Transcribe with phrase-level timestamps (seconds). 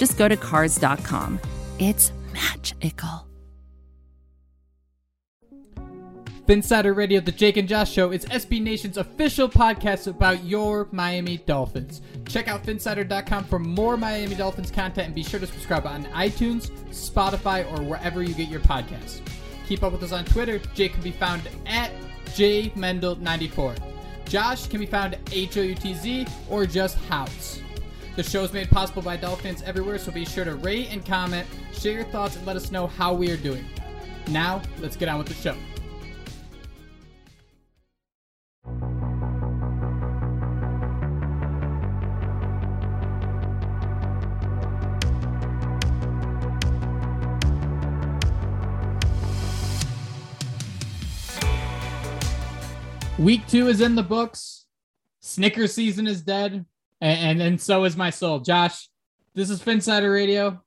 [0.00, 1.38] just go to Cars.com.
[1.78, 3.26] It's magical.
[6.46, 11.36] Phinsider Radio, the Jake and Josh Show, is SB Nation's official podcast about your Miami
[11.36, 12.00] Dolphins.
[12.26, 16.70] Check out Phinsider.com for more Miami Dolphins content and be sure to subscribe on iTunes,
[16.88, 19.20] Spotify, or wherever you get your podcasts.
[19.68, 20.58] Keep up with us on Twitter.
[20.74, 21.92] Jake can be found at
[22.28, 23.78] JMendel94.
[24.24, 27.60] Josh can be found at H-O-U-T-Z or just Houtz.
[28.16, 31.46] The show is made possible by Dolphins everywhere, so be sure to rate and comment,
[31.72, 33.64] share your thoughts, and let us know how we are doing.
[34.28, 35.56] Now, let's get on with the show.
[53.18, 54.66] Week two is in the books.
[55.20, 56.64] Snicker season is dead,
[57.00, 58.40] and, and and so is my soul.
[58.40, 58.88] Josh,
[59.34, 60.62] this is Phinsider Radio.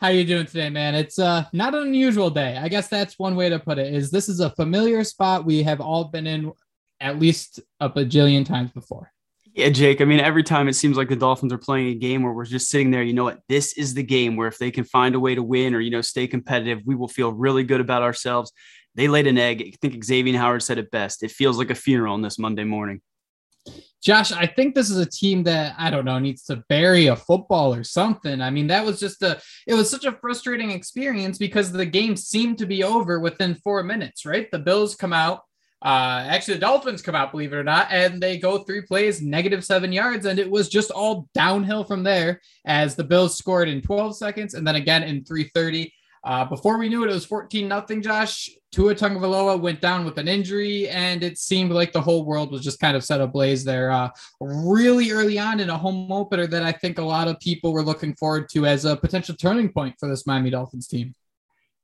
[0.00, 0.94] How you doing today, man?
[0.94, 2.56] It's uh not an unusual day.
[2.56, 3.94] I guess that's one way to put it.
[3.94, 6.52] Is this is a familiar spot we have all been in
[7.00, 9.12] at least a bajillion times before.
[9.54, 10.00] Yeah, Jake.
[10.00, 12.44] I mean, every time it seems like the Dolphins are playing a game where we're
[12.44, 13.40] just sitting there, you know what?
[13.48, 15.90] This is the game where if they can find a way to win or, you
[15.90, 18.52] know, stay competitive, we will feel really good about ourselves.
[18.96, 19.62] They laid an egg.
[19.62, 21.22] I think Xavier Howard said it best.
[21.22, 23.00] It feels like a funeral on this Monday morning.
[24.04, 27.16] Josh, I think this is a team that I don't know needs to bury a
[27.16, 28.42] football or something.
[28.42, 32.14] I mean, that was just a it was such a frustrating experience because the game
[32.14, 34.50] seemed to be over within four minutes, right?
[34.50, 35.40] The Bills come out.
[35.82, 39.20] Uh, actually, the Dolphins come out, believe it or not, and they go three plays,
[39.20, 43.68] negative seven yards, and it was just all downhill from there as the Bills scored
[43.68, 45.92] in 12 seconds and then again in 330.
[46.24, 48.00] Uh, before we knew it, it was 14 nothing.
[48.00, 52.50] Josh Tua Tagovailoa went down with an injury, and it seemed like the whole world
[52.50, 53.90] was just kind of set ablaze there.
[53.90, 54.08] Uh,
[54.40, 57.82] really early on in a home opener that I think a lot of people were
[57.82, 61.14] looking forward to as a potential turning point for this Miami Dolphins team.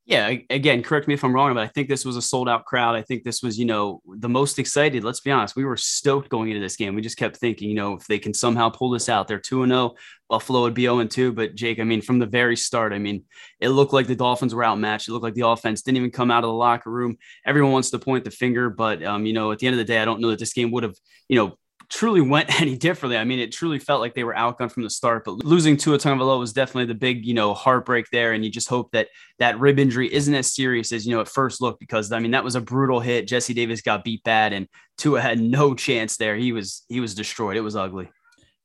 [0.06, 2.64] Yeah, again, correct me if I'm wrong, but I think this was a sold out
[2.64, 2.96] crowd.
[2.96, 5.04] I think this was, you know, the most excited.
[5.04, 5.54] Let's be honest.
[5.54, 6.96] We were stoked going into this game.
[6.96, 9.64] We just kept thinking, you know, if they can somehow pull this out, they're 2
[9.68, 9.94] 0.
[10.28, 11.32] Buffalo would be 0 2.
[11.32, 13.22] But Jake, I mean, from the very start, I mean,
[13.60, 15.06] it looked like the Dolphins were outmatched.
[15.06, 17.16] It looked like the offense didn't even come out of the locker room.
[17.46, 19.84] Everyone wants to point the finger, but, um, you know, at the end of the
[19.84, 20.96] day, I don't know that this game would have,
[21.28, 21.56] you know,
[21.90, 23.18] truly went any differently.
[23.18, 25.98] I mean, it truly felt like they were outgunned from the start, but losing Tua
[25.98, 28.32] Tagovailoa was definitely the big, you know, heartbreak there.
[28.32, 29.08] And you just hope that
[29.38, 32.30] that rib injury isn't as serious as, you know, at first look, because I mean,
[32.30, 33.26] that was a brutal hit.
[33.26, 36.36] Jesse Davis got beat bad and Tua had no chance there.
[36.36, 37.56] He was, he was destroyed.
[37.56, 38.08] It was ugly.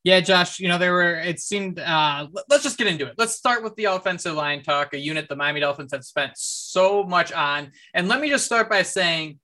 [0.03, 3.15] Yeah, Josh, you know, there were, it seemed, uh, let's just get into it.
[3.17, 7.03] Let's start with the offensive line talk, a unit the Miami Dolphins have spent so
[7.03, 7.71] much on.
[7.95, 9.39] And let me just start by saying,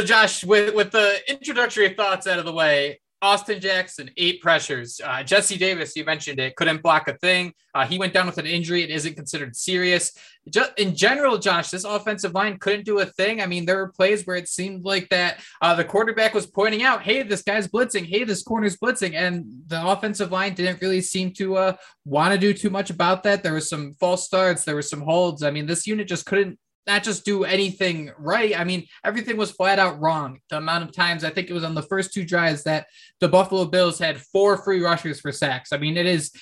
[0.00, 4.98] So, Josh, with, with the introductory thoughts out of the way, Austin Jackson, eight pressures.
[5.04, 7.52] Uh, Jesse Davis, you mentioned it, couldn't block a thing.
[7.74, 8.82] Uh, he went down with an injury.
[8.82, 10.16] It isn't considered serious.
[10.48, 13.42] Just in general, Josh, this offensive line couldn't do a thing.
[13.42, 16.82] I mean, there were plays where it seemed like that uh, the quarterback was pointing
[16.82, 18.06] out, "Hey, this guy's blitzing.
[18.06, 21.72] Hey, this corner's blitzing," and the offensive line didn't really seem to uh,
[22.06, 23.42] want to do too much about that.
[23.42, 24.64] There was some false starts.
[24.64, 25.42] There were some holds.
[25.42, 28.58] I mean, this unit just couldn't not just do anything right.
[28.58, 30.40] I mean, everything was flat out wrong.
[30.48, 32.86] The amount of times I think it was on the first two drives that
[33.20, 35.72] the Buffalo Bills had four free rushers for sacks.
[35.72, 36.32] I mean, it is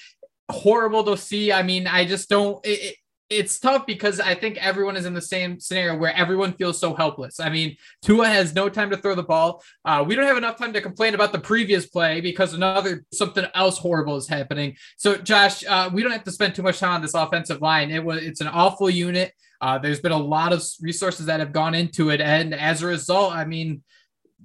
[0.51, 1.53] horrible to see.
[1.53, 2.65] I mean, I just don't.
[2.65, 2.95] It, it,
[3.31, 6.95] it's tough because I think everyone is in the same scenario where everyone feels so
[6.95, 7.41] helpless.
[7.41, 9.63] I mean, Tua has no time to throw the ball.
[9.85, 13.45] Uh, we don't have enough time to complain about the previous play because another something
[13.55, 14.77] else horrible is happening.
[14.97, 17.91] So, Josh, uh, we don't have to spend too much time on this offensive line.
[17.91, 19.35] It was it's an awful unit.
[19.61, 22.87] Uh, there's been a lot of resources that have gone into it, and as a
[22.87, 23.83] result, I mean,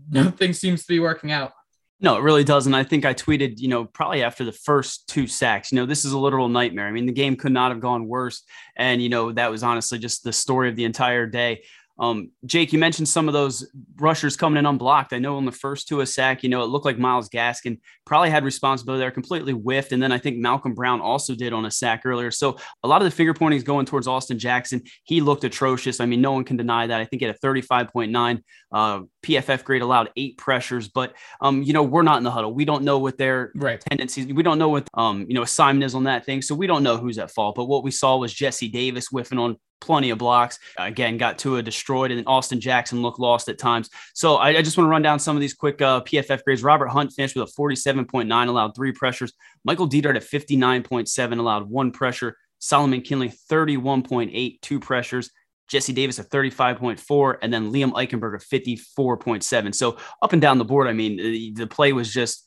[0.10, 1.51] nothing seems to be working out.
[2.00, 2.74] No, it really doesn't.
[2.74, 6.04] I think I tweeted, you know, probably after the first two sacks, you know, this
[6.04, 6.86] is a literal nightmare.
[6.86, 8.44] I mean, the game could not have gone worse.
[8.75, 11.63] And, you know, that was honestly just the story of the entire day.
[12.03, 15.13] Um, Jake, you mentioned some of those rushers coming in unblocked.
[15.13, 17.79] I know on the first two a sack, you know, it looked like Myles Gaskin
[18.05, 19.94] probably had responsibility there, completely whiffed.
[19.94, 22.29] And then I think Malcolm Brown also did on a sack earlier.
[22.29, 24.81] So a lot of the finger pointing is going towards Austin Jackson.
[25.05, 26.01] He looked atrocious.
[26.01, 27.00] I mean, no one can deny that.
[27.00, 31.84] I think at a 35.9 uh, PFF grade allowed eight pressures, but um, you know,
[31.84, 32.54] we're not in the huddle.
[32.54, 33.81] We don't know what their right.
[33.90, 34.31] tendencies.
[34.31, 36.84] We don't know what um, you know, assignment is on that thing, so we don't
[36.84, 37.56] know who's at fault.
[37.56, 40.60] But what we saw was Jesse Davis whiffing on plenty of blocks.
[40.78, 43.90] Again, got Tua destroyed, and Austin Jackson looked lost at times.
[44.14, 46.64] So I, I just want to run down some of these quick uh, PFF grades.
[46.64, 49.34] Robert Hunt finished with a 47.9, allowed three pressures.
[49.64, 52.38] Michael Deiter at 59.7, allowed one pressure.
[52.60, 55.31] Solomon Kindley, 31.8, two pressures.
[55.69, 59.74] Jesse Davis at 35.4, and then Liam Eichenberg at 54.7.
[59.75, 62.45] So up and down the board, I mean, the, play was just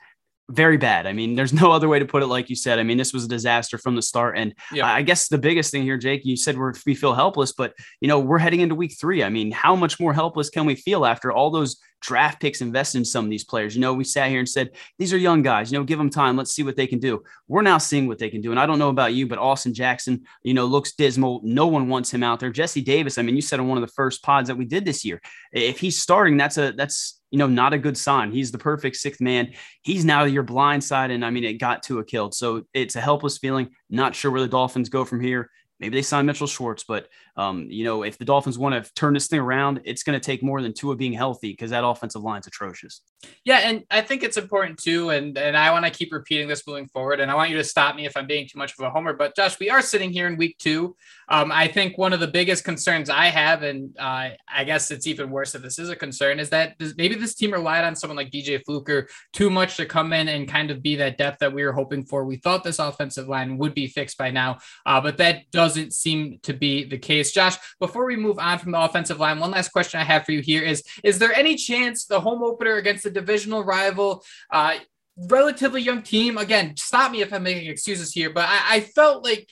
[0.51, 1.07] very bad.
[1.07, 2.27] I mean, there's no other way to put it.
[2.27, 4.39] Like you said, I mean, this was a disaster from the start.
[4.39, 4.87] And yeah.
[4.87, 8.09] I guess the biggest thing here, Jake, you said we're, we feel helpless, but you
[8.09, 9.25] know, we're heading into week three.
[9.25, 12.99] I mean, how much more helpless can we feel after all those draft picks invested
[12.99, 13.75] in some of these players?
[13.75, 16.11] You know, we sat here and said, these are young guys, you know, give them
[16.11, 16.37] time.
[16.37, 17.23] Let's see what they can do.
[17.49, 18.51] We're now seeing what they can do.
[18.51, 21.41] And I don't know about you, but Austin Jackson, you know, looks dismal.
[21.45, 22.51] No one wants him out there.
[22.51, 24.85] Jesse Davis, I mean, you said on one of the first pods that we did
[24.85, 25.21] this year,
[25.53, 28.31] if he's starting, that's a, that's, you know, not a good sign.
[28.31, 29.53] He's the perfect sixth man.
[29.83, 31.11] He's now your blind side.
[31.11, 32.35] And I mean, it got to a killed.
[32.35, 33.71] So it's a helpless feeling.
[33.91, 35.51] Not sure where the Dolphins go from here.
[35.81, 39.13] Maybe they sign Mitchell Schwartz, but um, you know, if the Dolphins want to turn
[39.15, 42.23] this thing around, it's going to take more than Tua being healthy because that offensive
[42.23, 43.03] line's atrocious.
[43.45, 46.67] Yeah, and I think it's important too, and and I want to keep repeating this
[46.67, 47.21] moving forward.
[47.21, 49.13] And I want you to stop me if I'm being too much of a homer.
[49.13, 50.97] But Josh, we are sitting here in week two.
[51.29, 55.07] Um, I think one of the biggest concerns I have, and uh, I guess it's
[55.07, 58.17] even worse if this is a concern, is that maybe this team relied on someone
[58.17, 61.53] like DJ Fluker too much to come in and kind of be that depth that
[61.53, 62.25] we were hoping for.
[62.25, 66.39] We thought this offensive line would be fixed by now, uh, but that doesn't seem
[66.45, 67.26] to be the case.
[67.33, 70.33] Josh, before we move on from the offensive line, one last question I have for
[70.33, 74.25] you here is: Is there any chance the home opener against the divisional rival?
[74.51, 74.79] Uh,
[75.17, 76.39] relatively young team.
[76.39, 79.51] Again, stop me if I'm making excuses here, but I, I felt like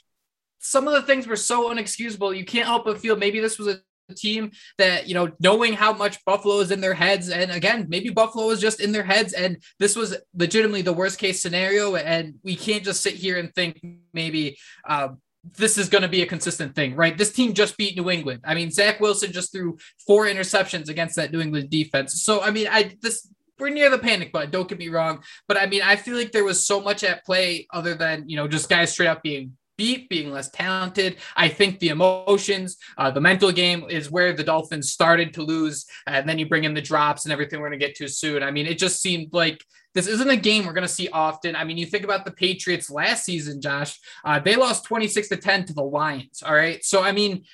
[0.58, 2.36] some of the things were so unexcusable.
[2.36, 3.80] You can't help but feel maybe this was a
[4.14, 8.10] team that you know knowing how much buffalo is in their heads and again maybe
[8.10, 12.34] buffalo is just in their heads and this was legitimately the worst case scenario and
[12.42, 13.80] we can't just sit here and think
[14.12, 15.08] maybe uh,
[15.56, 17.16] this is going to be a consistent thing, right?
[17.16, 18.40] This team just beat New England.
[18.44, 19.76] I mean, Zach Wilson just threw
[20.06, 22.22] four interceptions against that New England defense.
[22.22, 24.50] So, I mean, I this we're near the panic button.
[24.50, 27.24] Don't get me wrong, but I mean, I feel like there was so much at
[27.24, 31.16] play other than you know just guys straight up being beat, being less talented.
[31.36, 35.86] I think the emotions, uh, the mental game is where the Dolphins started to lose,
[36.06, 38.42] and then you bring in the drops and everything we're going to get to soon.
[38.42, 39.64] I mean, it just seemed like
[39.94, 41.54] this isn't a game we're going to see often.
[41.54, 45.36] I mean, you think about the Patriots last season, Josh, uh, they lost 26 to
[45.36, 46.42] 10 to the Lions.
[46.44, 46.84] All right.
[46.84, 47.44] So, I mean,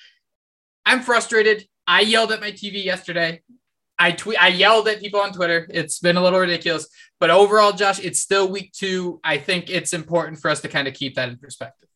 [0.87, 1.67] I'm frustrated.
[1.87, 3.43] I yelled at my TV yesterday.
[3.99, 5.67] I tweet, I yelled at people on Twitter.
[5.69, 6.89] It's been a little ridiculous,
[7.19, 9.21] but overall, Josh, it's still week two.
[9.23, 11.90] I think it's important for us to kind of keep that in perspective.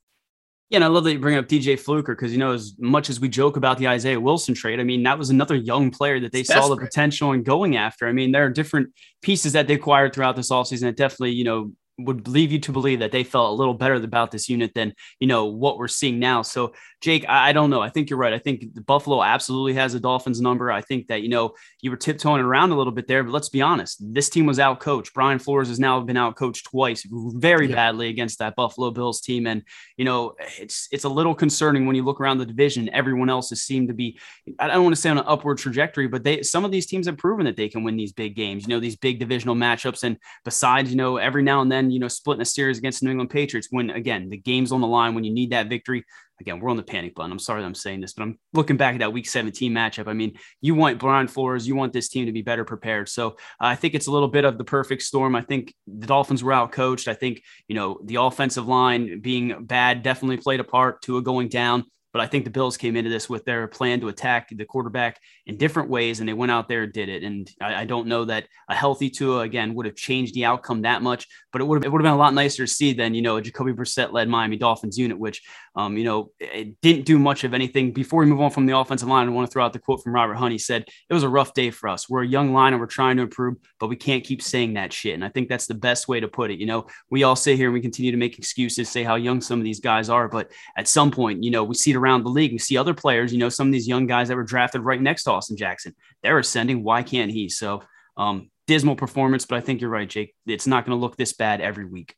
[0.75, 3.09] Yeah, and I love that you bring up DJ Fluker because you know as much
[3.09, 6.19] as we joke about the Isaiah Wilson trade, I mean that was another young player
[6.19, 6.81] that they it's saw desperate.
[6.81, 8.09] the potential in going after.
[8.09, 8.89] I mean there are different
[9.23, 12.73] pieces that they acquired throughout this offseason that definitely you know would leave you to
[12.73, 15.89] believe that they felt a little better about this unit than you know what we're
[15.89, 16.43] seeing now.
[16.43, 17.81] So Jake, I, I don't know.
[17.81, 18.33] I think you're right.
[18.33, 20.73] I think the Buffalo absolutely has a Dolphins number.
[20.73, 23.49] I think that you know you were tiptoeing around a little bit there, but let's
[23.49, 23.99] be honest.
[24.01, 25.15] This team was out coached.
[25.15, 27.75] Brian Flores has now been out coached twice, very yeah.
[27.75, 29.63] badly against that Buffalo Bills team, and
[29.97, 32.89] you know it's it's a little concerning when you look around the division.
[32.93, 34.19] Everyone else has seemed to be.
[34.59, 37.07] I don't want to say on an upward trajectory, but they some of these teams
[37.07, 38.65] have proven that they can win these big games.
[38.67, 41.99] You know these big divisional matchups, and besides, you know every now and then you
[41.99, 44.87] know, splitting a series against the New England Patriots when, again, the game's on the
[44.87, 46.05] line, when you need that victory.
[46.41, 47.31] Again, we're on the panic button.
[47.31, 50.09] I'm sorry that I'm saying this, but I'm looking back at that week 17 matchup.
[50.09, 53.09] I mean, you want Brian Flores, you want this team to be better prepared.
[53.09, 55.37] So uh, I think it's a little bit of the perfect storm.
[55.37, 57.07] I think the Dolphins were out coached.
[57.07, 61.25] I think, you know, the offensive line being bad definitely played a part to it
[61.25, 61.85] going down.
[62.15, 65.21] But I think the Bills came into this with their plan to attack the quarterback
[65.47, 67.25] in different ways, and they went out there and did it.
[67.25, 70.83] And I, I don't know that a healthy Tua again would have changed the outcome
[70.83, 72.93] that much, but it would have it would have been a lot nicer to see
[72.93, 75.43] than you know a Jacoby Brissett led Miami Dolphins unit, which
[75.75, 77.93] um, you know it didn't do much of anything.
[77.93, 80.05] Before we move on from the offensive line, I want to throw out the quote
[80.05, 80.53] from Robert Hunt.
[80.53, 82.09] He said it was a rough day for us.
[82.09, 84.93] We're a young line and we're trying to improve, but we can't keep saying that
[84.93, 85.15] shit.
[85.15, 86.61] And I think that's the best way to put it.
[86.61, 89.41] You know, we all sit here and we continue to make excuses, say how young
[89.41, 92.25] some of these guys are, but at some point, you know, we see it around
[92.25, 92.53] the league.
[92.53, 95.01] We see other players, you know, some of these young guys that were drafted right
[95.01, 96.85] next to Austin Jackson, they're ascending.
[96.85, 97.49] Why can't he?
[97.49, 97.83] So,
[98.17, 100.35] um, dismal performance, but I think you're right, Jake.
[100.47, 102.15] It's not going to look this bad every week.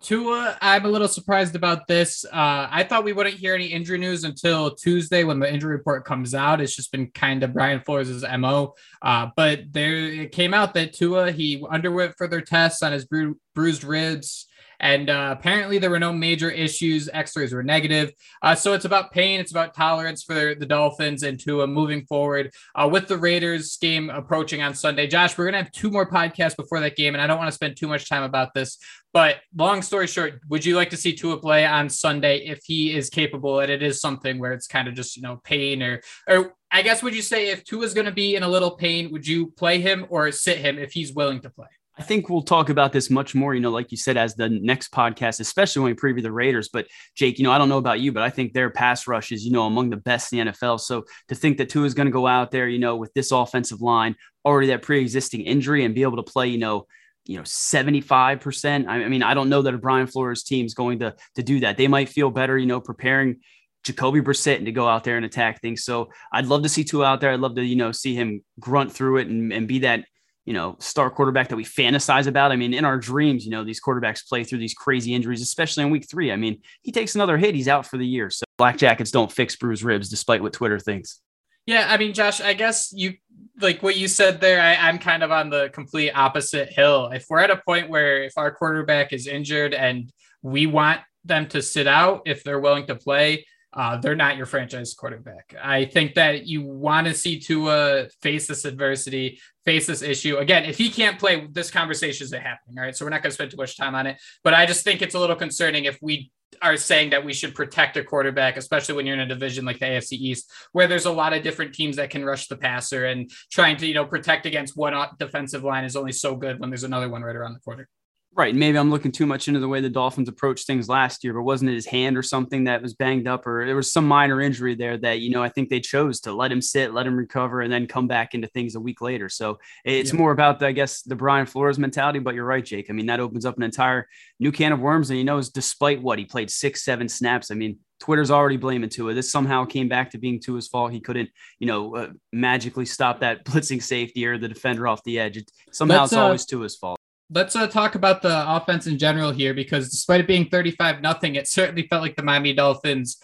[0.00, 2.24] Tua, I'm a little surprised about this.
[2.24, 6.04] Uh, I thought we wouldn't hear any injury news until Tuesday when the injury report
[6.04, 6.60] comes out.
[6.60, 8.74] It's just been kind of Brian Flores' MO.
[9.00, 13.06] Uh, but there it came out that Tua, he underwent further tests on his
[13.54, 14.46] bruised ribs.
[14.80, 17.08] And uh, apparently, there were no major issues.
[17.12, 18.12] X-rays were negative.
[18.42, 19.40] Uh, so it's about pain.
[19.40, 24.10] It's about tolerance for the Dolphins and Tua moving forward uh, with the Raiders game
[24.10, 25.06] approaching on Sunday.
[25.06, 27.54] Josh, we're gonna have two more podcasts before that game, and I don't want to
[27.54, 28.78] spend too much time about this.
[29.12, 32.94] But long story short, would you like to see Tua play on Sunday if he
[32.94, 33.60] is capable?
[33.60, 36.82] And it is something where it's kind of just you know pain or or I
[36.82, 39.26] guess would you say if Tua is going to be in a little pain, would
[39.26, 41.68] you play him or sit him if he's willing to play?
[41.98, 44.50] I think we'll talk about this much more, you know, like you said, as the
[44.50, 46.68] next podcast, especially when we preview the Raiders.
[46.68, 49.32] But Jake, you know, I don't know about you, but I think their pass rush
[49.32, 50.80] is, you know, among the best in the NFL.
[50.80, 53.32] So to think that Tua is going to go out there, you know, with this
[53.32, 56.86] offensive line, already that pre-existing injury and be able to play, you know,
[57.24, 58.88] you know, 75%.
[58.88, 61.60] I mean, I don't know that a Brian Flores team is going to, to do
[61.60, 61.76] that.
[61.76, 63.40] They might feel better, you know, preparing
[63.84, 65.82] Jacoby Brissett and to go out there and attack things.
[65.82, 67.32] So I'd love to see Tua out there.
[67.32, 70.04] I'd love to, you know, see him grunt through it and, and be that,
[70.46, 72.52] you know, star quarterback that we fantasize about.
[72.52, 75.82] I mean, in our dreams, you know, these quarterbacks play through these crazy injuries, especially
[75.82, 76.32] in week three.
[76.32, 78.30] I mean, he takes another hit, he's out for the year.
[78.30, 81.20] So Flak Jackets don't fix bruised ribs, despite what Twitter thinks.
[81.66, 83.14] Yeah, I mean, Josh, I guess you
[83.60, 84.60] like what you said there.
[84.60, 87.10] I, I'm kind of on the complete opposite hill.
[87.12, 90.08] If we're at a point where if our quarterback is injured and
[90.42, 94.46] we want them to sit out, if they're willing to play, uh, they're not your
[94.46, 95.54] franchise quarterback.
[95.60, 100.38] I think that you want to see Tua face this adversity, face this issue.
[100.38, 102.78] Again, if he can't play, this conversation isn't happening.
[102.78, 102.96] All right.
[102.96, 104.16] So we're not going to spend too much time on it.
[104.42, 106.30] But I just think it's a little concerning if we
[106.62, 109.80] are saying that we should protect a quarterback, especially when you're in a division like
[109.80, 113.06] the AFC East, where there's a lot of different teams that can rush the passer
[113.06, 116.70] and trying to, you know, protect against one defensive line is only so good when
[116.70, 117.88] there's another one right around the corner.
[118.36, 118.54] Right.
[118.54, 121.44] Maybe I'm looking too much into the way the Dolphins approached things last year, but
[121.44, 124.42] wasn't it his hand or something that was banged up, or there was some minor
[124.42, 127.16] injury there that, you know, I think they chose to let him sit, let him
[127.16, 129.30] recover, and then come back into things a week later.
[129.30, 130.18] So it's yeah.
[130.18, 132.18] more about, the, I guess, the Brian Flores mentality.
[132.18, 132.90] But you're right, Jake.
[132.90, 134.06] I mean, that opens up an entire
[134.38, 135.08] new can of worms.
[135.08, 138.90] And he knows, despite what he played six, seven snaps, I mean, Twitter's already blaming
[138.90, 139.14] Tua.
[139.14, 140.92] This somehow came back to being Tua's fault.
[140.92, 145.18] He couldn't, you know, uh, magically stop that blitzing safety or the defender off the
[145.18, 145.38] edge.
[145.38, 146.95] It, somehow That's, it's uh, always Tua's fault
[147.30, 151.34] let's uh, talk about the offense in general here because despite it being 35 nothing,
[151.34, 153.18] it certainly felt like the Miami Dolphins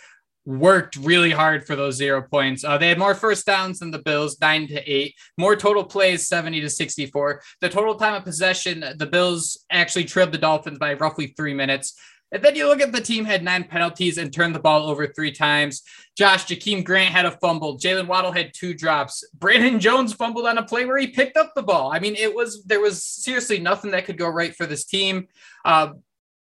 [0.44, 2.64] worked really hard for those zero points.
[2.64, 6.26] Uh, they had more first downs than the Bills, nine to eight, more total plays,
[6.26, 7.42] 70 to 64.
[7.60, 11.94] The total time of possession, the Bills actually trailed the Dolphins by roughly three minutes.
[12.32, 15.06] And then you look at the team had nine penalties and turned the ball over
[15.06, 15.82] three times.
[16.16, 17.78] Josh, Jakeem Grant had a fumble.
[17.78, 19.22] Jaylen Waddle had two drops.
[19.34, 21.92] Brandon Jones fumbled on a play where he picked up the ball.
[21.92, 25.28] I mean, it was there was seriously nothing that could go right for this team.
[25.64, 25.92] Uh,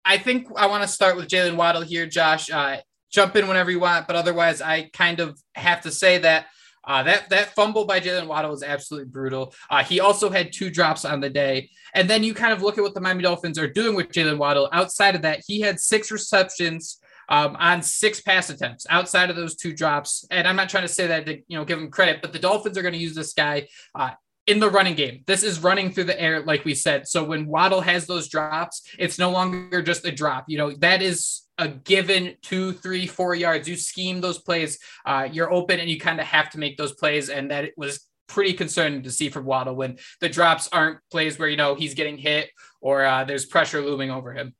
[0.05, 2.51] I think I want to start with Jaylen Waddle here, Josh.
[2.51, 2.79] Uh,
[3.11, 6.47] jump in whenever you want, but otherwise, I kind of have to say that
[6.85, 9.55] uh, that that fumble by Jaylen Waddle was absolutely brutal.
[9.69, 12.79] Uh, he also had two drops on the day, and then you kind of look
[12.79, 14.69] at what the Miami Dolphins are doing with Jaylen Waddle.
[14.73, 18.87] Outside of that, he had six receptions um, on six pass attempts.
[18.89, 21.65] Outside of those two drops, and I'm not trying to say that to you know
[21.65, 23.69] give him credit, but the Dolphins are going to use this guy.
[23.95, 24.11] Uh,
[24.47, 25.23] in the running game.
[25.27, 27.07] This is running through the air, like we said.
[27.07, 30.47] So when Waddle has those drops, it's no longer just a drop.
[30.49, 33.69] You know, that is a given two, three, four yards.
[33.69, 36.95] You scheme those plays, uh, you're open and you kind of have to make those
[36.95, 37.29] plays.
[37.29, 41.49] And that was pretty concerning to see from Waddle when the drops aren't plays where,
[41.49, 42.49] you know, he's getting hit
[42.81, 44.55] or uh, there's pressure looming over him.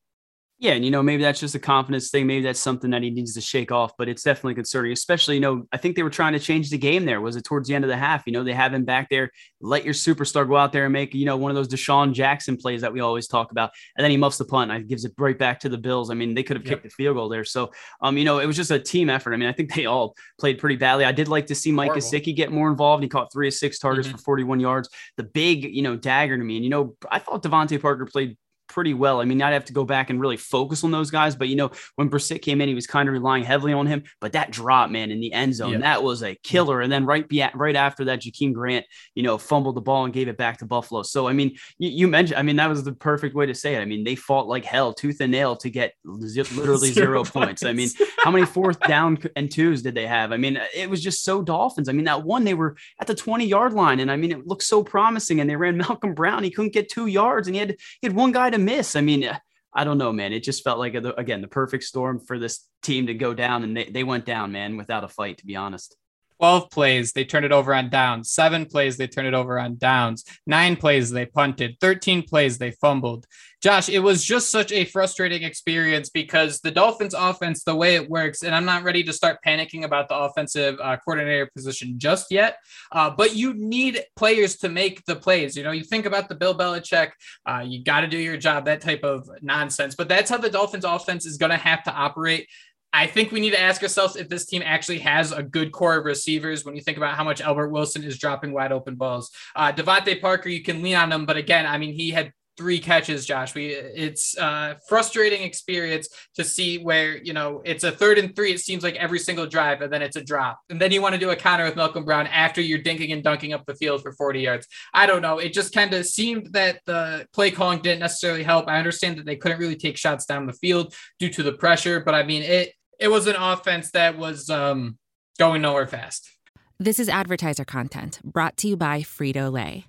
[0.61, 2.27] Yeah, and you know, maybe that's just a confidence thing.
[2.27, 5.41] Maybe that's something that he needs to shake off, but it's definitely concerning, especially, you
[5.41, 7.23] know, I think they were trying to change the game there.
[7.23, 8.25] Was it towards the end of the half?
[8.27, 9.31] You know, they have him back there,
[9.63, 12.59] let your superstar go out there and make, you know, one of those DeSean Jackson
[12.59, 13.71] plays that we always talk about.
[13.97, 16.11] And then he muffs the punt and gives it right back to the Bills.
[16.11, 17.47] I mean, they could have kicked the field goal there.
[17.47, 17.71] So,
[18.03, 19.33] um, you know, it was just a team effort.
[19.33, 21.07] I mean, I think they all played pretty badly.
[21.07, 23.03] I did like to see Mike Gesicki get more involved.
[23.03, 24.19] He caught three of six targets mm-hmm.
[24.19, 24.91] for 41 yards.
[25.17, 26.57] The big, you know, dagger to me.
[26.57, 28.37] And, you know, I thought DeVante Parker played
[28.71, 29.21] pretty well.
[29.21, 31.35] I mean, I'd have to go back and really focus on those guys.
[31.35, 34.05] But you know, when Brissett came in, he was kind of relying heavily on him.
[34.21, 35.79] But that drop, man, in the end zone, yeah.
[35.79, 36.81] that was a killer.
[36.81, 40.15] And then right be right after that, Jakeem Grant, you know, fumbled the ball and
[40.15, 41.03] gave it back to Buffalo.
[41.03, 43.75] So I mean, you, you mentioned, I mean, that was the perfect way to say
[43.75, 43.81] it.
[43.81, 47.65] I mean, they fought like hell, tooth and nail, to get literally zero, zero points.
[47.65, 50.33] I mean, how many fourth down and twos did they have?
[50.33, 51.89] I mean, it was just so Dolphins.
[51.89, 54.47] I mean, that one they were at the 20 yard line, and I mean, it
[54.47, 55.41] looked so promising.
[55.41, 56.45] And they ran Malcolm Brown.
[56.45, 58.97] He couldn't get two yards, and he had he had one guy to miss.
[58.97, 59.29] I mean,
[59.75, 60.33] I don't know, man.
[60.33, 63.77] It just felt like again the perfect storm for this team to go down, and
[63.77, 65.39] they, they went down, man, without a fight.
[65.39, 65.97] To be honest.
[66.41, 68.31] 12 plays, they turned it over on downs.
[68.31, 70.25] Seven plays, they turned it over on downs.
[70.47, 71.77] Nine plays, they punted.
[71.81, 73.27] 13 plays, they fumbled.
[73.63, 78.09] Josh, it was just such a frustrating experience because the Dolphins offense, the way it
[78.09, 82.31] works, and I'm not ready to start panicking about the offensive uh, coordinator position just
[82.31, 82.57] yet,
[82.93, 85.59] uh, but you need players to make the plays.
[85.59, 87.11] You know, you think about the Bill Belichick,
[87.45, 90.49] uh, you got to do your job, that type of nonsense, but that's how the
[90.49, 92.49] Dolphins offense is going to have to operate.
[92.93, 95.97] I think we need to ask ourselves if this team actually has a good core
[95.97, 99.31] of receivers when you think about how much Albert Wilson is dropping wide open balls.
[99.55, 102.79] Uh, DeVante Parker, you can lean on him, but again, I mean, he had three
[102.79, 103.55] catches, Josh.
[103.55, 108.53] We it's a frustrating experience to see where you know it's a third and three.
[108.53, 111.15] It seems like every single drive, and then it's a drop, and then you want
[111.15, 114.03] to do a counter with Malcolm Brown after you're dinking and dunking up the field
[114.03, 114.67] for 40 yards.
[114.93, 115.39] I don't know.
[115.39, 118.69] It just kind of seemed that the play calling didn't necessarily help.
[118.69, 122.01] I understand that they couldn't really take shots down the field due to the pressure,
[122.01, 124.99] but I mean it it was an offense that was um,
[125.39, 126.31] going nowhere fast.
[126.79, 129.87] This is advertiser content brought to you by Frito Lay.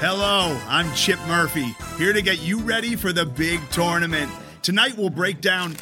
[0.00, 4.30] Hello, I'm Chip Murphy, here to get you ready for the big tournament.
[4.62, 5.76] Tonight we'll break down.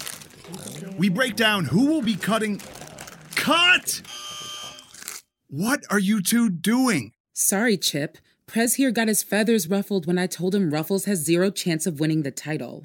[0.97, 2.61] We break down who will be cutting.
[3.35, 4.01] Cut!
[5.49, 7.13] What are you two doing?
[7.35, 8.17] Sorry, Chip.
[8.47, 12.01] Prez here got his feathers ruffled when I told him Ruffles has zero chance of
[12.01, 12.85] winning the title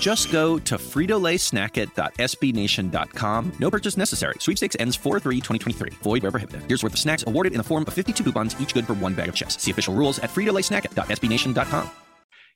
[0.00, 3.52] Just go to fritolaysnackit.sbnation.com.
[3.58, 4.34] No purchase necessary.
[4.38, 5.94] Sweepstakes ends 4-3-2023.
[5.94, 6.62] Void where prohibited.
[6.68, 9.14] Here's worth of snacks awarded in the form of 52 coupons, each good for one
[9.14, 9.60] bag of chips.
[9.60, 11.90] See official rules at fritolaysnackit.sbnation.com.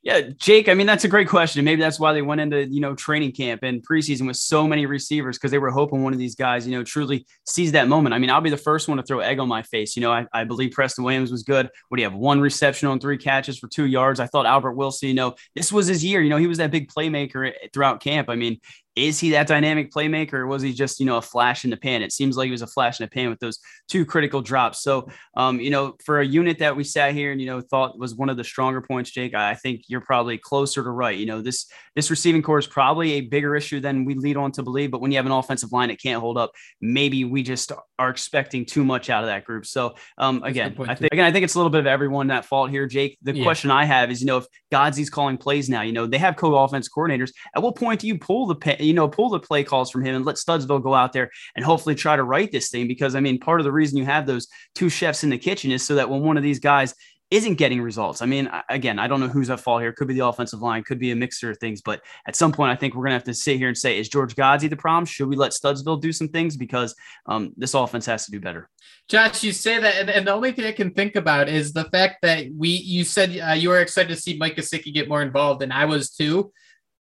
[0.04, 1.64] Yeah, Jake, I mean, that's a great question.
[1.64, 4.84] Maybe that's why they went into, you know, training camp and preseason with so many
[4.84, 8.14] receivers because they were hoping one of these guys, you know, truly sees that moment.
[8.14, 9.96] I mean, I'll be the first one to throw egg on my face.
[9.96, 11.70] You know, I, I believe Preston Williams was good.
[11.90, 14.20] Would he have one reception on three catches for two yards?
[14.20, 16.20] I thought Albert Wilson, you know, this was his year.
[16.20, 18.28] You know, he was that big playmaker eh, throughout camp.
[18.28, 18.60] I mean,
[18.96, 21.76] is he that dynamic playmaker or was he just you know a flash in the
[21.76, 22.02] pan?
[22.02, 23.58] It seems like he was a flash in the pan with those
[23.88, 24.82] two critical drops.
[24.82, 27.98] So um, you know for a unit that we sat here and you know thought
[27.98, 31.18] was one of the stronger points jake i think you're probably closer to right.
[31.18, 31.66] You know this
[31.96, 35.00] this receiving core is probably a bigger issue than we lead on to believe but
[35.00, 38.64] when you have an offensive line that can't hold up maybe we just are expecting
[38.64, 39.66] too much out of that group.
[39.66, 42.44] So um, again i think again i think it's a little bit of everyone that
[42.44, 43.18] fault here jake.
[43.22, 43.42] The yeah.
[43.42, 46.36] question i have is you know if Godsey's calling plays now you know they have
[46.36, 49.90] co-offense coordinators at what point do you pull the you know, pull the play calls
[49.90, 52.88] from him and let Studesville go out there and hopefully try to write this thing.
[52.88, 55.70] Because I mean, part of the reason you have those two chefs in the kitchen
[55.70, 56.94] is so that when one of these guys
[57.30, 58.22] isn't getting results.
[58.22, 59.92] I mean, again, I don't know who's at fault here.
[59.92, 61.80] Could be the offensive line, could be a mixture of things.
[61.80, 63.98] But at some point, I think we're going to have to sit here and say,
[63.98, 65.06] is George Godsey the problem?
[65.06, 66.56] Should we let Studesville do some things?
[66.56, 66.94] Because
[67.26, 68.68] um, this offense has to do better.
[69.08, 71.84] Josh, you say that, and, and, the only thing I can think about is the
[71.84, 75.20] fact that we, you said uh, you were excited to see Mike Gesicki get more
[75.20, 76.52] involved, and I was too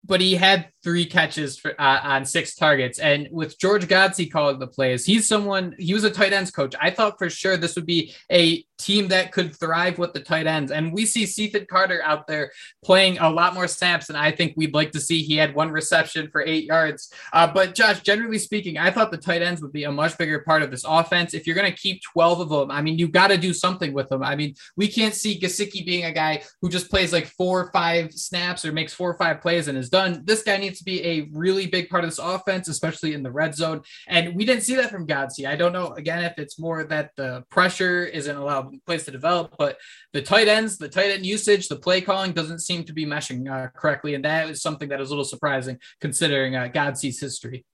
[0.07, 2.99] but he had three catches for, uh, on six targets.
[2.99, 6.75] And with George Godsey calling the plays, he's someone, he was a tight ends coach.
[6.79, 10.45] I thought for sure this would be a team that could thrive with the tight
[10.45, 10.71] ends.
[10.71, 12.51] And we see Cethan Carter out there
[12.83, 15.23] playing a lot more snaps than I think we'd like to see.
[15.23, 17.11] He had one reception for eight yards.
[17.33, 20.39] Uh, but Josh, generally speaking, I thought the tight ends would be a much bigger
[20.39, 21.33] part of this offense.
[21.33, 23.91] If you're going to keep 12 of them, I mean, you got to do something
[23.91, 24.21] with them.
[24.21, 27.71] I mean, we can't see Gesicki being a guy who just plays like four or
[27.71, 30.21] five snaps or makes four or five plays and is done.
[30.25, 33.31] This guy needs to be a really big part of this offense, especially in the
[33.31, 33.81] red zone.
[34.07, 35.47] And we didn't see that from Godsey.
[35.47, 39.55] I don't know, again, if it's more that the pressure isn't allowed place to develop,
[39.57, 39.77] but
[40.13, 43.49] the tight ends, the tight end usage, the play calling doesn't seem to be meshing
[43.49, 44.15] uh, correctly.
[44.15, 47.65] And that is something that is a little surprising considering uh, Godsey's history.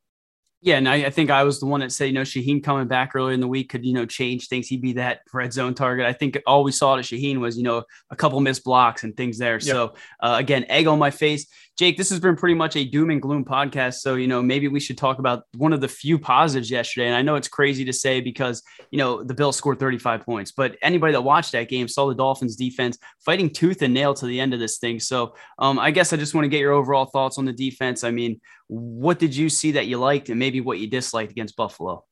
[0.64, 2.88] Yeah, and I, I, think I was the one that said, you know, Shaheen coming
[2.88, 4.68] back earlier in the week could, you know, change things.
[4.68, 6.06] He'd be that red zone target.
[6.06, 9.18] I think all we saw to Shaheen was, you know, a couple missed blocks and
[9.18, 9.54] things there.
[9.56, 9.64] Yep.
[9.64, 11.48] So uh, again, egg on my face.
[11.78, 14.02] Jake, this has been pretty much a doom and gloom podcast.
[14.02, 17.08] So, you know, maybe we should talk about one of the few positives yesterday.
[17.08, 20.52] And I know it's crazy to say because, you know, the Bills scored 35 points,
[20.52, 24.28] but anybody that watched that game saw the Dolphins defense fighting tooth and nail to
[24.28, 25.00] the end of this thing.
[25.00, 28.04] So um, I guess I just want to get your overall thoughts on the defense.
[28.04, 28.40] I mean,
[28.72, 32.06] what did you see that you liked and maybe what you disliked against Buffalo?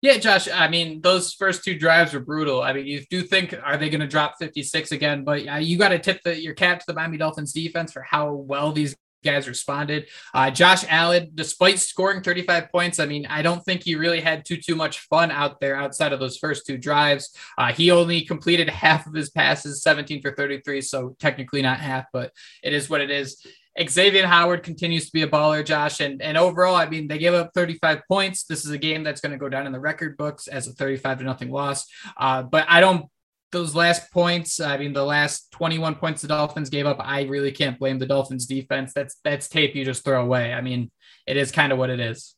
[0.00, 0.48] Yeah, Josh.
[0.48, 2.62] I mean, those first two drives were brutal.
[2.62, 5.24] I mean, you do think are they going to drop 56 again?
[5.24, 8.02] But uh, you got to tip the, your cap to the Miami Dolphins defense for
[8.02, 10.06] how well these guys responded.
[10.32, 14.44] Uh, Josh Allen, despite scoring 35 points, I mean, I don't think he really had
[14.44, 17.34] too too much fun out there outside of those first two drives.
[17.58, 22.04] Uh, he only completed half of his passes, 17 for 33, so technically not half,
[22.12, 22.30] but
[22.62, 23.44] it is what it is.
[23.88, 26.00] Xavier Howard continues to be a baller, Josh.
[26.00, 28.44] And, and overall, I mean, they gave up 35 points.
[28.44, 30.72] This is a game that's going to go down in the record books as a
[30.72, 31.86] 35 to nothing loss.
[32.16, 33.06] Uh, but I don't,
[33.50, 37.52] those last points, I mean, the last 21 points the Dolphins gave up, I really
[37.52, 38.92] can't blame the Dolphins defense.
[38.92, 40.52] That's, that's tape you just throw away.
[40.52, 40.90] I mean,
[41.26, 42.34] it is kind of what it is.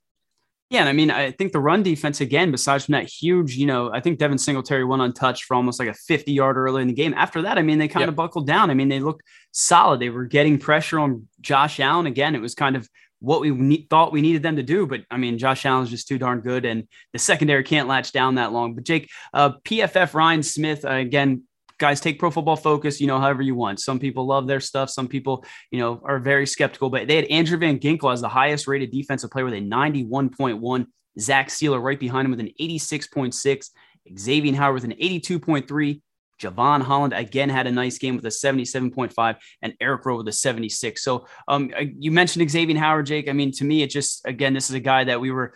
[0.69, 3.67] Yeah, and I mean, I think the run defense again, besides from that huge, you
[3.67, 6.89] know, I think Devin Singletary went untouched for almost like a 50 yard early in
[6.89, 7.15] the game.
[7.15, 8.09] After that, I mean, they kind yep.
[8.09, 8.69] of buckled down.
[8.69, 10.01] I mean, they looked solid.
[10.01, 12.35] They were getting pressure on Josh Allen again.
[12.35, 12.89] It was kind of
[13.21, 16.09] what we ne- thought we needed them to do, but I mean, Josh Allen's just
[16.09, 18.75] too darn good, and the secondary can't latch down that long.
[18.75, 21.45] But Jake, uh, PFF Ryan Smith uh, again
[21.79, 23.81] guys take pro football focus you know however you want.
[23.81, 24.91] Some people love their stuff.
[24.91, 28.29] Some people you know are very skeptical but they had andrew van ginkel as the
[28.29, 30.87] highest rated defensive player with a 91.1
[31.19, 33.71] zach Sieler right behind him with an 86.6
[34.19, 36.01] xavier howard with an 82.3
[36.41, 40.33] Jevon Holland again had a nice game with a 77.5 and Eric Rowe with a
[40.33, 41.03] 76.
[41.03, 43.29] So um, uh, you mentioned Xavier Howard, Jake.
[43.29, 45.55] I mean, to me, it just, again, this is a guy that we were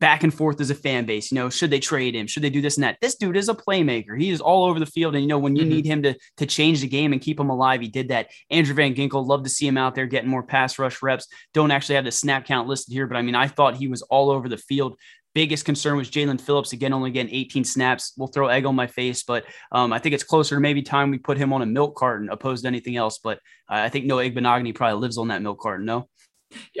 [0.00, 1.30] back and forth as a fan base.
[1.30, 2.26] You know, should they trade him?
[2.26, 2.96] Should they do this and that?
[3.00, 4.18] This dude is a playmaker.
[4.18, 5.14] He is all over the field.
[5.14, 5.70] And, you know, when you mm-hmm.
[5.70, 8.30] need him to, to change the game and keep him alive, he did that.
[8.50, 11.28] Andrew Van Ginkel, love to see him out there getting more pass rush reps.
[11.52, 14.02] Don't actually have the snap count listed here, but I mean, I thought he was
[14.02, 14.96] all over the field.
[15.32, 18.14] Biggest concern was Jaelan Phillips again, only getting 18 snaps.
[18.16, 21.10] We'll throw egg on my face, but um, I think it's closer to maybe time
[21.10, 23.20] we put him on a milk carton opposed to anything else.
[23.22, 23.38] But
[23.70, 25.86] uh, I think Noah Igbinoghene probably lives on that milk carton.
[25.86, 26.08] No.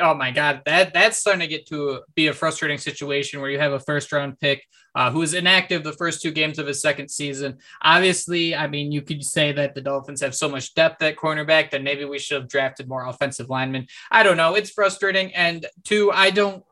[0.00, 3.58] Oh my God, that that's starting to get to be a frustrating situation where you
[3.58, 6.80] have a first round pick uh, who was inactive the first two games of his
[6.80, 7.58] second season.
[7.82, 11.70] Obviously, I mean, you could say that the Dolphins have so much depth at cornerback
[11.70, 13.86] that maybe we should have drafted more offensive linemen.
[14.10, 14.54] I don't know.
[14.54, 16.64] It's frustrating, and two, I don't.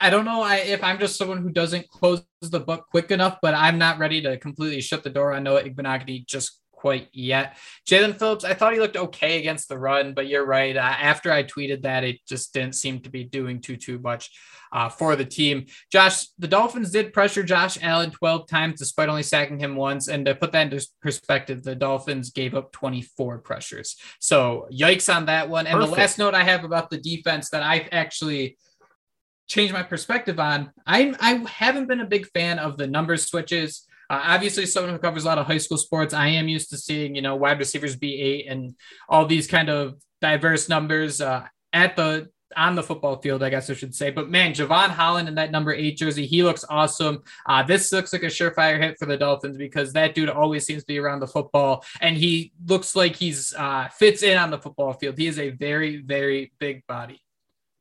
[0.00, 3.54] I don't know if I'm just someone who doesn't close the book quick enough, but
[3.54, 7.56] I'm not ready to completely shut the door on Noah Igbinoghene just quite yet.
[7.88, 10.76] Jaelan Phillips, I thought he looked okay against the run, but you're right.
[10.76, 14.30] Uh, after I tweeted that, it just didn't seem to be doing too too much
[14.70, 15.64] uh, for the team.
[15.90, 20.08] Josh, the Dolphins did pressure Josh Allen 12 times despite only sacking him once.
[20.08, 23.96] And to put that into perspective, the Dolphins gave up 24 pressures.
[24.20, 25.66] So yikes on that one.
[25.66, 25.90] And Perfect.
[25.90, 28.58] the last note I have about the defense that I've actually
[29.48, 33.86] changed my perspective on, I I haven't been a big fan of the number switches.
[34.10, 36.76] Uh, obviously, someone who covers a lot of high school sports, I am used to
[36.76, 38.74] seeing, you know, wide receivers be eight and
[39.08, 43.68] all these kind of diverse numbers uh, at the on the football field, I guess
[43.68, 44.10] I should say.
[44.10, 47.22] But man, Jevon Holland in that number eight jersey, he looks awesome.
[47.46, 50.82] Uh, this looks like a surefire hit for the Dolphins because that dude always seems
[50.82, 54.58] to be around the football, and he looks like he's uh, fits in on the
[54.58, 55.18] football field.
[55.18, 57.23] He is a very, very big body.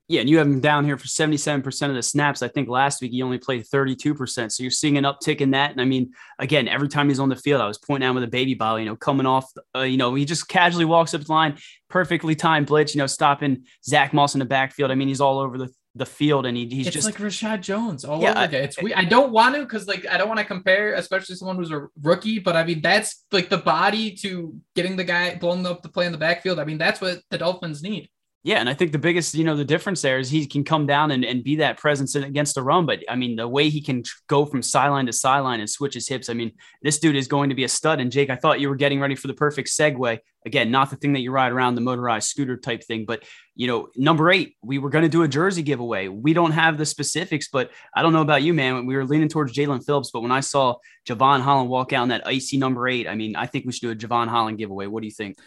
[0.10, 2.42] Yeah, and you have him down here for 77% of the snaps.
[2.42, 4.52] I think last week he only played 32%.
[4.52, 5.72] So you're seeing an uptick in that.
[5.72, 8.24] And I mean, again, every time he's on the field, I was pointing out with
[8.24, 11.22] a baby ball, you know, coming off, uh, you know, he just casually walks up
[11.22, 11.58] the line,
[11.90, 14.92] perfectly timed blitz, you know, stopping Zach Moss in the backfield.
[14.92, 17.62] I mean, he's all over the, the field and he, he's it's just like Reshad
[17.62, 20.40] Jones all yeah, over It's we I don't want to because like I don't want
[20.40, 24.56] to compare, especially someone who's a rookie, but I mean that's like the body to
[24.76, 26.60] getting the guy blowing up the play in the backfield.
[26.60, 28.10] I mean, that's what the Dolphins need.
[28.46, 30.86] Yeah, and I think the biggest, you know, the difference there is he can come
[30.86, 32.86] down and, and be that presence against the run.
[32.86, 36.10] But I mean, the way he can go from sideline to sideline and switch his
[36.10, 36.52] hips, I mean,
[36.82, 38.02] this dude is going to be a stud.
[38.02, 40.20] And Jake, I thought you were getting ready for the perfect segue.
[40.46, 43.24] Again, not the thing that you ride around the motorized scooter type thing, but
[43.56, 46.10] you know, number eight, we were going to do a jersey giveaway.
[46.10, 48.86] We don't have the specifics, but I don't know about you, man.
[48.86, 50.76] We were leaning towards Jaelan Phillips, but when I saw
[51.08, 53.84] Jevon Holland walk out in that icy number eight, I mean, I think we should
[53.84, 54.88] do a Jevon Holland giveaway.
[54.88, 55.38] What do you think?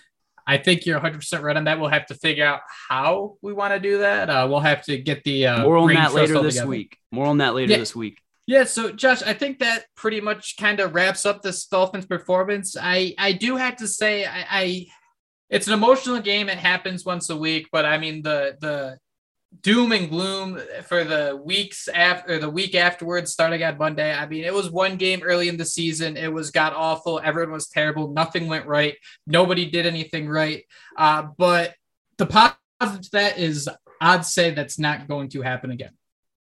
[0.46, 1.80] I think you're 100% right on that.
[1.80, 4.30] We'll have to figure out how we want to do that.
[4.30, 6.70] Uh, we'll have to get the uh, more on that later this together.
[6.70, 6.98] week.
[7.11, 7.78] More on that later yeah.
[7.78, 8.20] this week.
[8.46, 12.76] Yeah, so Josh, I think that pretty much kind of wraps up this Dolphins performance.
[12.80, 14.87] I I do have to say I, I
[15.50, 16.48] it's an emotional game.
[16.48, 18.98] It happens once a week, but I mean the the
[19.62, 24.12] doom and gloom for the weeks after the week afterwards, starting on Monday.
[24.12, 26.16] I mean, it was one game early in the season.
[26.16, 27.20] It was got awful.
[27.22, 28.12] Everyone was terrible.
[28.12, 28.96] Nothing went right.
[29.26, 30.64] Nobody did anything right.
[30.96, 31.74] Uh, but
[32.18, 33.68] the positive to that is
[34.00, 35.92] odds say that's not going to happen again.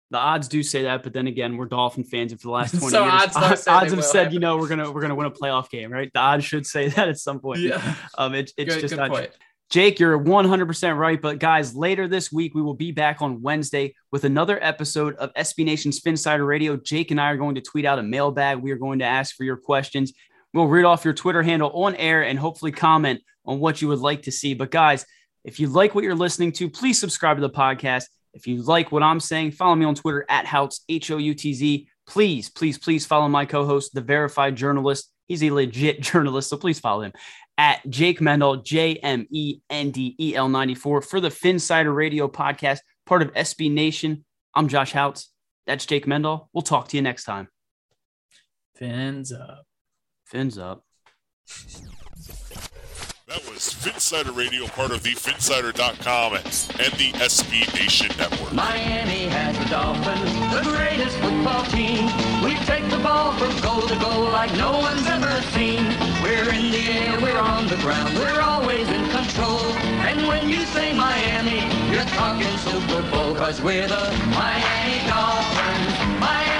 [0.09, 2.71] The odds do say that, but then again, we're Dolphin fans, and for the last
[2.79, 4.33] twenty so years, odds, odds have said, happen.
[4.35, 6.09] you know, we're gonna we're gonna win a playoff game, right?
[6.13, 7.59] The odds should say that at some point.
[7.59, 7.95] Yeah.
[8.17, 9.09] Um, it, it's good, just good not.
[9.09, 9.31] Point.
[9.69, 11.21] Jake, you're 100% right.
[11.21, 15.33] But guys, later this week, we will be back on Wednesday with another episode of
[15.33, 16.77] SB Nation's Phinsider Radio.
[16.77, 18.59] Jake and I are going to tweet out a mailbag.
[18.59, 20.13] We are going to ask for your questions.
[20.53, 23.99] We'll read off your Twitter handle on air and hopefully comment on what you would
[23.99, 24.53] like to see.
[24.53, 25.05] But guys,
[25.43, 28.05] If you like what you're listening to, please subscribe to the podcast.
[28.33, 31.33] If you like what I'm saying, follow me on Twitter at Houtz, H O U
[31.33, 31.87] T Z.
[32.05, 35.09] Please, please, please follow my co host, the verified journalist.
[35.27, 37.13] He's a legit journalist, so please follow him
[37.57, 42.27] at Jake Mendel, J M E N D E L 94 for the Phinsider Radio
[42.27, 44.25] podcast, part of SB Nation.
[44.53, 45.25] I'm Josh Houtz.
[45.65, 46.49] That's Jake Mendel.
[46.53, 47.49] We'll talk to you next time.
[48.75, 49.65] Fins up.
[50.25, 50.83] Fins up.
[53.27, 58.53] That was Phinsider Radio, part of the Phinsider.com and the SB Nation Network.
[58.53, 62.05] Miami has the Dolphins, the greatest football team.
[62.41, 65.83] We take the ball from goal to goal like no one's ever seen.
[66.23, 66.76] We're in the
[67.69, 69.59] we're always in control.
[70.07, 71.59] And when you say Miami,
[71.91, 76.19] you're talking Super Bowl, cause we're the Miami Dolphins.
[76.19, 76.56] Miami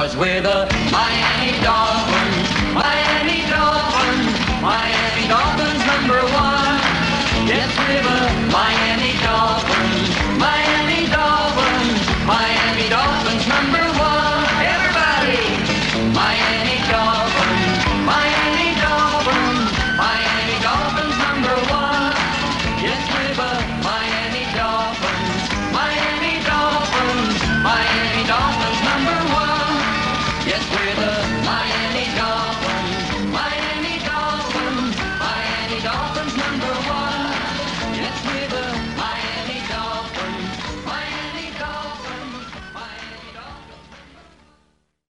[0.00, 1.89] cause we're the Miami Dolphins.